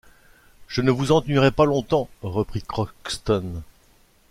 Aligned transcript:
Je 0.67 0.81
ne 0.81 0.89
vous 0.89 1.11
ennuierai 1.11 1.51
pas 1.51 1.65
longtemps, 1.65 2.09
reprit 2.23 2.63
Crockston. 2.63 3.61